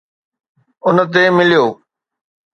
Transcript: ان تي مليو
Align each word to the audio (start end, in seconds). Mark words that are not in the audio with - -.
ان 0.87 0.97
تي 1.13 1.23
مليو 1.35 1.65